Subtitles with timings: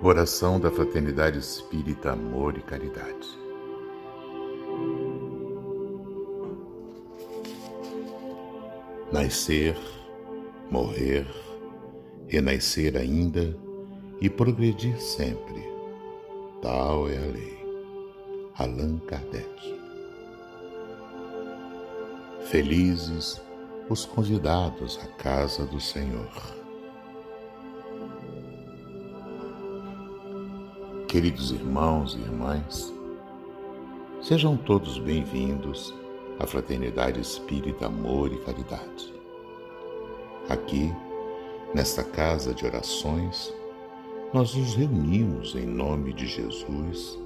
[0.00, 3.28] Oração da Fraternidade Espírita Amor e Caridade.
[9.10, 9.76] Nascer,
[10.70, 11.26] morrer,
[12.28, 13.58] renascer ainda
[14.20, 15.64] e progredir sempre.
[16.62, 17.58] Tal é a lei.
[18.56, 19.80] Allan Kardec.
[22.44, 23.42] Felizes
[23.88, 26.30] os convidados à casa do Senhor.
[31.08, 32.92] Queridos irmãos e irmãs,
[34.20, 35.94] sejam todos bem-vindos
[36.38, 39.14] à Fraternidade Espírita Amor e Caridade.
[40.50, 40.92] Aqui,
[41.74, 43.50] nesta casa de orações,
[44.34, 47.18] nós nos reunimos em nome de Jesus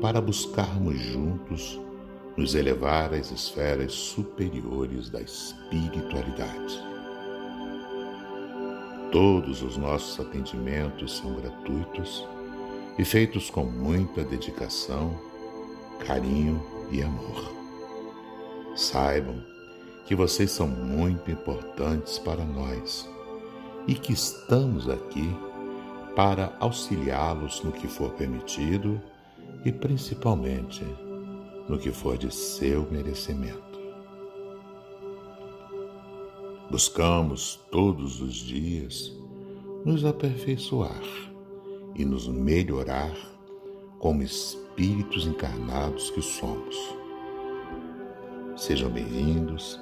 [0.00, 1.78] para buscarmos juntos
[2.34, 6.82] nos elevar às esferas superiores da espiritualidade.
[9.12, 12.26] Todos os nossos atendimentos são gratuitos
[12.98, 15.18] e feitos com muita dedicação,
[16.06, 17.52] carinho e amor.
[18.74, 19.42] Saibam
[20.06, 23.08] que vocês são muito importantes para nós
[23.86, 25.28] e que estamos aqui
[26.14, 29.00] para auxiliá-los no que for permitido
[29.64, 30.84] e principalmente
[31.68, 33.66] no que for de seu merecimento.
[36.70, 39.12] Buscamos todos os dias
[39.84, 41.02] nos aperfeiçoar
[41.98, 43.14] e nos melhorar
[43.98, 46.76] como espíritos encarnados que somos.
[48.54, 49.80] Sejam bem-vindos,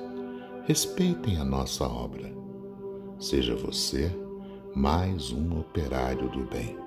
[0.65, 2.33] respeitem a nossa obra.
[3.19, 4.11] Seja você
[4.75, 6.79] mais um operário do bem.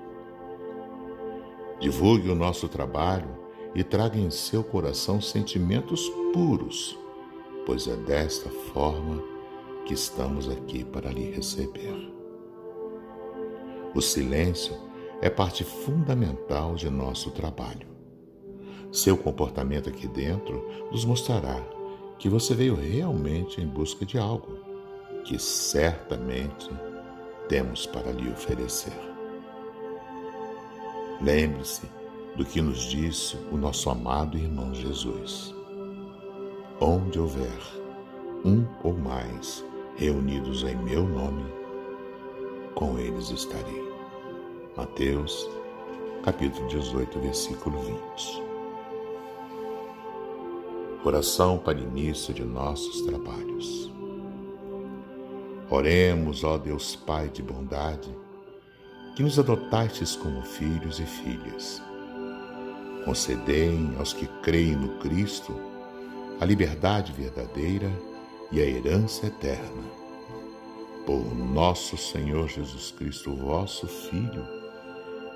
[1.78, 3.28] Divulgue o nosso trabalho
[3.74, 6.98] e traga em seu coração sentimentos puros,
[7.66, 9.22] pois é desta forma
[9.84, 12.12] que estamos aqui para lhe receber.
[13.94, 14.87] O silêncio
[15.20, 17.86] é parte fundamental de nosso trabalho.
[18.92, 21.60] Seu comportamento aqui dentro nos mostrará
[22.18, 24.58] que você veio realmente em busca de algo
[25.24, 26.68] que certamente
[27.48, 28.92] temos para lhe oferecer.
[31.20, 31.82] Lembre-se
[32.36, 35.54] do que nos disse o nosso amado irmão Jesus.
[36.80, 37.58] Onde houver
[38.44, 39.64] um ou mais
[39.96, 41.44] reunidos em meu nome,
[42.74, 43.87] com eles estarei.
[44.78, 45.50] Mateus,
[46.22, 48.42] capítulo 18, versículo 20.
[51.04, 53.92] Oração para início de nossos trabalhos.
[55.68, 58.08] Oremos, ó Deus Pai de bondade,
[59.16, 61.82] que nos adotastes como filhos e filhas
[63.04, 65.52] Concedei aos que creem no Cristo
[66.40, 67.90] a liberdade verdadeira
[68.52, 69.82] e a herança eterna.
[71.04, 74.57] Por nosso Senhor Jesus Cristo, vosso Filho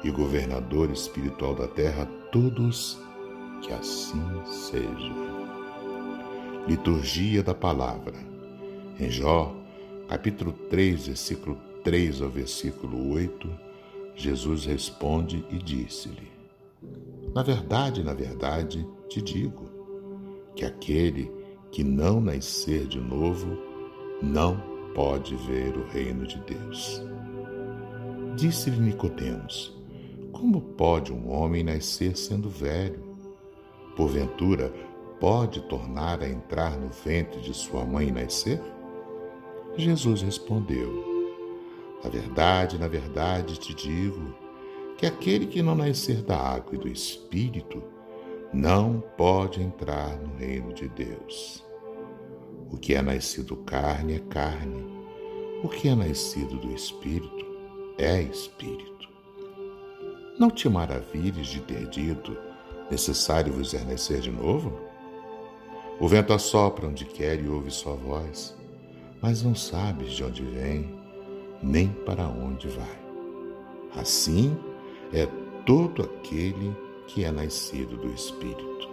[0.04, 2.98] e governador espiritual da terra, todos
[3.62, 5.12] que assim seja.
[6.66, 8.16] Liturgia da Palavra.
[8.98, 9.54] Em Jó,
[10.08, 13.50] capítulo 3, versículo 3 ao versículo 8,
[14.14, 16.32] Jesus responde e disse-lhe:
[17.34, 19.64] na verdade, na verdade, te digo
[20.54, 21.32] que aquele
[21.70, 23.56] que não nascer de novo
[24.22, 24.62] não
[24.94, 27.02] pode ver o reino de Deus.
[28.36, 29.74] Disse-lhe Nicodemos:
[30.32, 33.16] Como pode um homem nascer sendo velho?
[33.94, 34.72] Porventura,
[35.20, 38.60] pode tornar a entrar no ventre de sua mãe e nascer?
[39.76, 40.91] Jesus respondeu:
[42.03, 44.34] Na verdade, na verdade te digo
[44.97, 47.82] que aquele que não nascer da água e do Espírito
[48.53, 51.64] não pode entrar no reino de Deus.
[52.70, 54.84] O que é nascido carne é carne,
[55.62, 57.47] o que é nascido do Espírito
[57.99, 58.91] é Espírito.
[60.42, 62.36] Não te maravilhes de ter dito,
[62.91, 63.84] necessário vos é
[64.19, 64.76] de novo?
[66.00, 68.52] O vento assopra onde quer e ouve sua voz,
[69.20, 70.99] mas não sabes de onde vem,
[71.62, 72.99] nem para onde vai.
[73.96, 74.58] Assim,
[75.12, 75.28] é
[75.64, 76.76] todo aquele
[77.06, 78.90] que é nascido do Espírito.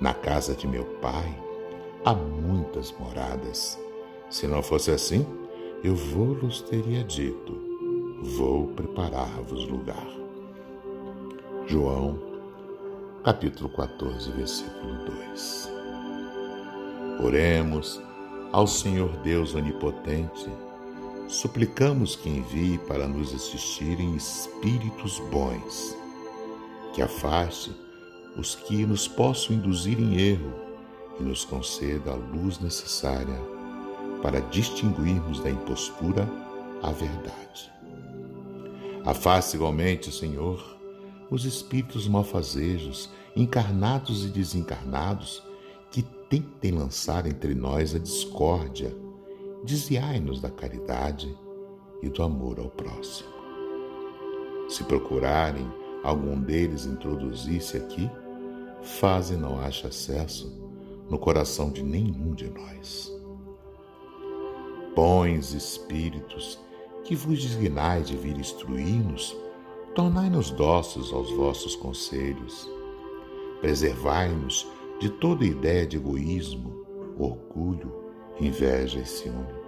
[0.00, 1.36] Na casa de meu Pai
[2.04, 3.76] há muitas moradas.
[4.30, 5.26] Se não fosse assim,
[5.82, 7.60] eu vou-los teria dito:
[8.22, 10.27] vou preparar-vos lugar.
[11.70, 12.18] João,
[13.22, 15.70] capítulo 14, versículo 2.
[17.22, 18.00] Oremos
[18.52, 20.50] ao Senhor Deus Onipotente
[21.28, 25.94] suplicamos que envie para nos assistirem espíritos bons,
[26.94, 27.70] que afaste
[28.34, 30.54] os que nos possam induzir em erro
[31.20, 33.38] e nos conceda a luz necessária
[34.22, 36.26] para distinguirmos da impostura
[36.82, 37.70] a verdade.
[39.04, 40.77] Afaste igualmente, Senhor,
[41.30, 45.42] os espíritos malfazejos, encarnados e desencarnados,
[45.90, 48.94] que tentem lançar entre nós a discórdia.
[49.64, 51.36] Desviai-nos da caridade
[52.02, 53.28] e do amor ao próximo.
[54.68, 55.66] Se procurarem
[56.04, 58.08] algum deles introduzir-se aqui,
[58.82, 60.68] faze não ache acesso
[61.08, 63.10] no coração de nenhum de nós.
[64.94, 66.58] Pões espíritos
[67.04, 69.34] que vos dignais de vir instruir-nos,
[69.94, 72.70] tornai-nos dóceis aos vossos conselhos.
[73.60, 74.66] Preservai-nos
[75.00, 76.84] de toda ideia de egoísmo,
[77.18, 77.92] orgulho,
[78.40, 79.58] inveja e ciúme.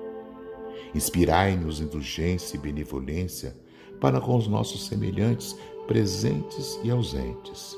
[0.95, 3.57] Inspirai-nos indulgência e benevolência
[4.01, 5.57] para com os nossos semelhantes,
[5.87, 7.77] presentes e ausentes,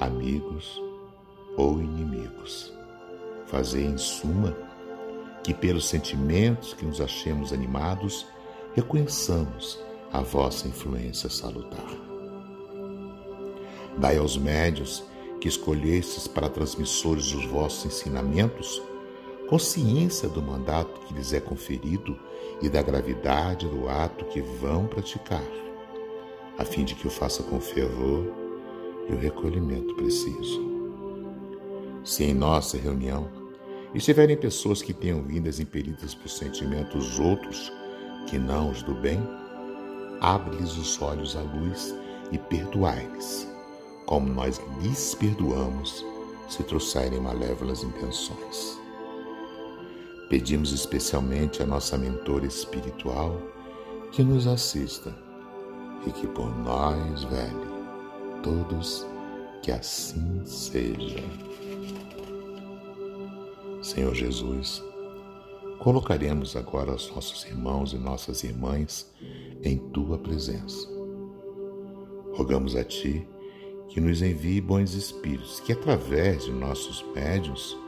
[0.00, 0.80] amigos
[1.56, 2.72] ou inimigos.
[3.46, 4.56] Fazei, em suma,
[5.42, 8.26] que pelos sentimentos que nos achemos animados,
[8.74, 9.78] reconheçamos
[10.12, 11.86] a vossa influência salutar.
[13.98, 15.04] Dai aos médios
[15.40, 18.82] que escolhestes para transmissores dos vossos ensinamentos
[19.48, 22.18] consciência do mandato que lhes é conferido
[22.60, 25.42] e da gravidade do ato que vão praticar,
[26.58, 28.30] a fim de que o faça com fervor
[29.08, 30.68] e o recolhimento preciso.
[32.04, 33.30] Se em nossa reunião
[33.94, 37.72] estiverem pessoas que tenham vindas impelidas por sentimentos outros
[38.28, 39.18] que não os do bem,
[40.20, 41.94] abre-lhes os olhos à luz
[42.30, 43.48] e perdoai-lhes,
[44.06, 46.04] como nós lhes perdoamos
[46.48, 48.78] se trouxerem malévolas intenções.
[50.28, 53.40] Pedimos especialmente a nossa mentora espiritual
[54.12, 55.14] que nos assista
[56.06, 57.68] e que por nós vele
[58.42, 59.06] todos
[59.62, 61.22] que assim seja.
[63.82, 64.82] Senhor Jesus,
[65.80, 69.12] Colocaremos agora os nossos irmãos e nossas irmãs
[69.62, 70.88] em tua presença.
[72.34, 73.26] Rogamos a ti
[73.88, 77.78] que nos envie bons espíritos que, através de nossos médios,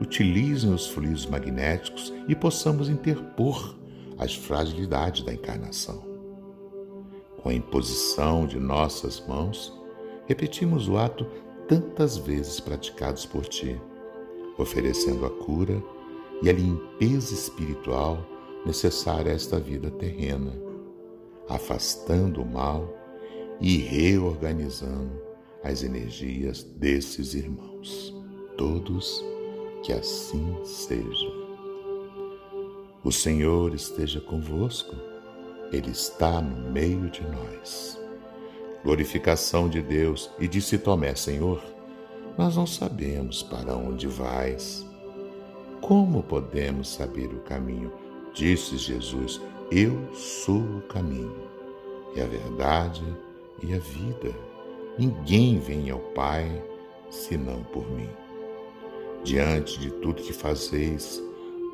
[0.00, 3.76] utilizem os fluidos magnéticos e possamos interpor
[4.16, 6.02] as fragilidades da encarnação.
[7.42, 9.72] Com a imposição de nossas mãos,
[10.26, 11.26] repetimos o ato
[11.68, 13.78] tantas vezes praticados por ti,
[14.56, 15.80] oferecendo a cura
[16.42, 18.24] e a limpeza espiritual
[18.64, 20.52] necessária a esta vida terrena,
[21.48, 22.88] afastando o mal
[23.60, 25.20] e reorganizando
[25.62, 28.14] as energias desses irmãos.
[28.56, 29.24] Todos
[29.82, 31.28] que assim seja.
[33.02, 34.94] O Senhor esteja convosco,
[35.72, 37.98] Ele está no meio de nós.
[38.84, 41.62] Glorificação de Deus, e disse Tomé, Senhor,
[42.36, 44.87] nós não sabemos para onde vais
[45.80, 47.92] como podemos saber o caminho?
[48.34, 49.40] Disse Jesus:
[49.70, 51.48] Eu sou o caminho,
[52.14, 53.02] e a verdade
[53.62, 54.32] e a vida.
[54.98, 56.62] Ninguém vem ao Pai
[57.10, 58.08] senão por mim.
[59.24, 61.22] Diante de tudo que fazeis,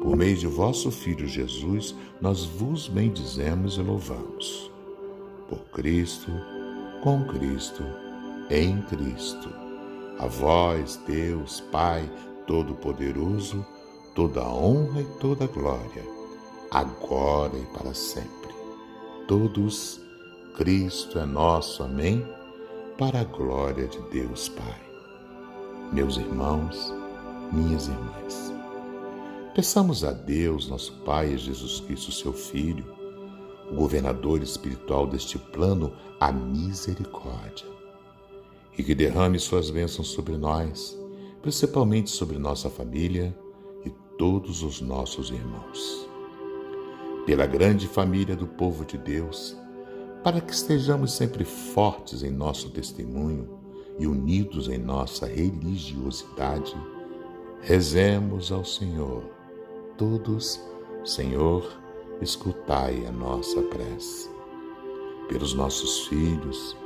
[0.00, 4.70] por meio de vosso Filho Jesus, nós vos bendizemos e louvamos.
[5.48, 6.30] Por Cristo,
[7.02, 7.82] com Cristo,
[8.50, 9.48] em Cristo.
[10.18, 12.08] A vós, Deus, Pai
[12.46, 13.64] Todo-Poderoso,
[14.14, 16.04] toda a honra e toda a glória,
[16.70, 18.54] agora e para sempre.
[19.26, 20.00] Todos,
[20.56, 22.24] Cristo é nosso, amém,
[22.96, 24.80] para a glória de Deus Pai.
[25.92, 26.94] Meus irmãos,
[27.52, 28.52] minhas irmãs,
[29.52, 32.84] peçamos a Deus, nosso Pai, Jesus Cristo, seu Filho,
[33.70, 37.66] o governador espiritual deste plano, a misericórdia,
[38.78, 40.96] e que derrame suas bênçãos sobre nós,
[41.42, 43.36] principalmente sobre nossa família
[44.18, 46.08] todos os nossos irmãos.
[47.26, 49.56] Pela grande família do povo de Deus,
[50.22, 53.58] para que estejamos sempre fortes em nosso testemunho
[53.98, 56.74] e unidos em nossa religiosidade,
[57.60, 59.24] rezemos ao Senhor.
[59.96, 60.60] Todos,
[61.04, 61.66] Senhor,
[62.20, 64.30] escutai a nossa prece.
[65.28, 66.76] Pelos nossos filhos,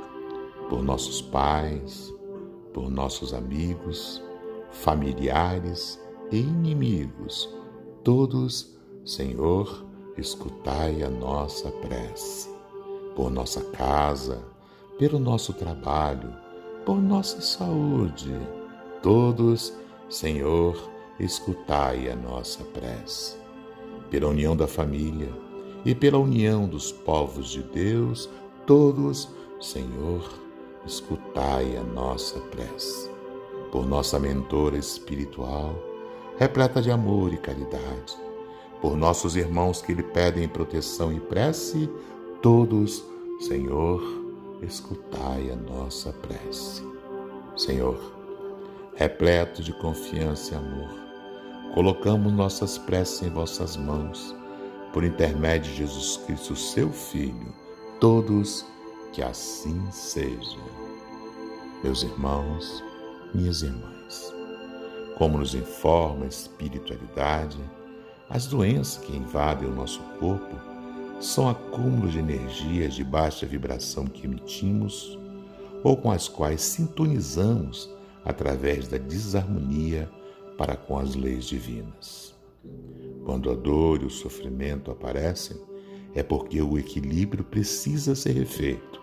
[0.69, 2.13] por nossos pais,
[2.73, 4.23] por nossos amigos,
[4.71, 5.99] familiares
[6.31, 7.49] inimigos,
[8.03, 9.85] todos, Senhor,
[10.17, 12.49] escutai a nossa prece.
[13.15, 14.43] Por nossa casa,
[14.97, 16.33] pelo nosso trabalho,
[16.85, 18.33] por nossa saúde,
[19.01, 19.73] todos,
[20.09, 20.77] Senhor,
[21.19, 23.37] escutai a nossa prece.
[24.09, 25.29] Pela união da família
[25.83, 28.29] e pela união dos povos de Deus,
[28.65, 30.23] todos, Senhor,
[30.85, 33.09] escutai a nossa prece.
[33.71, 35.88] Por nossa mentora espiritual,
[36.39, 38.17] repleta de amor e caridade.
[38.81, 41.89] Por nossos irmãos que lhe pedem proteção e prece,
[42.41, 43.03] todos,
[43.41, 44.01] Senhor,
[44.61, 46.81] escutai a nossa prece.
[47.57, 47.99] Senhor,
[48.95, 50.89] repleto de confiança e amor,
[51.73, 54.33] colocamos nossas preces em vossas mãos,
[54.93, 57.53] por intermédio de Jesus Cristo, seu Filho,
[57.99, 58.65] todos
[59.11, 60.57] que assim seja.
[61.83, 62.81] Meus irmãos,
[63.33, 64.38] minhas irmãs,
[65.19, 67.59] como nos informa a espiritualidade,
[68.29, 70.55] as doenças que invadem o nosso corpo
[71.19, 75.19] são acúmulos de energias de baixa vibração que emitimos
[75.83, 80.09] ou com as quais sintonizamos através da desarmonia
[80.57, 82.33] para com as leis divinas.
[83.25, 85.57] Quando a dor e o sofrimento aparecem,
[86.15, 89.01] é porque o equilíbrio precisa ser refeito.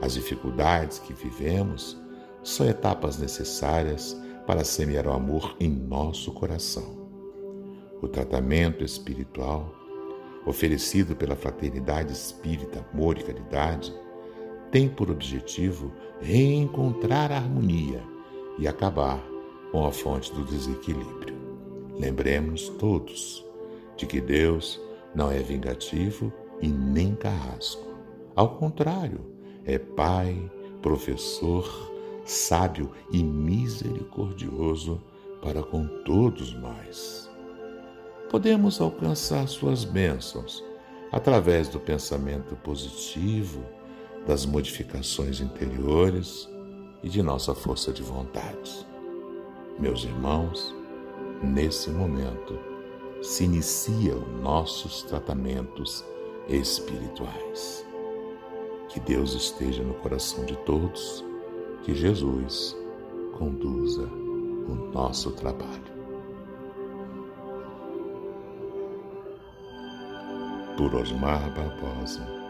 [0.00, 2.00] As dificuldades que vivemos
[2.44, 7.06] são etapas necessárias para semear o amor em nosso coração.
[8.00, 9.76] O tratamento espiritual
[10.46, 13.92] oferecido pela Fraternidade Espírita Amor e Caridade,
[14.70, 18.00] tem por objetivo reencontrar a harmonia
[18.58, 19.22] e acabar
[19.72, 21.34] com a fonte do desequilíbrio.
[21.98, 23.44] Lembremos todos
[23.96, 24.80] de que Deus
[25.14, 27.84] não é vingativo e nem carrasco.
[28.36, 29.20] Ao contrário,
[29.64, 30.50] é Pai,
[30.80, 31.64] professor,
[32.26, 35.00] sábio e misericordioso
[35.40, 37.26] para com todos nós
[38.28, 40.62] podemos alcançar suas bênçãos
[41.12, 43.64] através do pensamento positivo,
[44.26, 46.48] das modificações interiores
[47.02, 48.86] e de nossa força de vontade.
[49.78, 50.74] Meus irmãos,
[51.42, 52.58] nesse momento
[53.22, 56.04] se iniciam nossos tratamentos
[56.48, 57.86] espirituais.
[58.88, 61.24] Que Deus esteja no coração de todos,
[61.86, 62.76] que Jesus
[63.38, 65.94] conduza o nosso trabalho.
[70.76, 72.45] por Osmar Barbosa.